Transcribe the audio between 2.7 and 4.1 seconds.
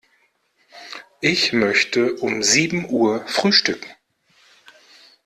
Uhr frühstücken.